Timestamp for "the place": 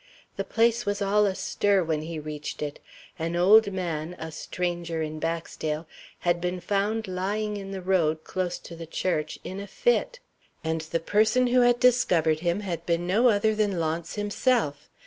0.35-0.83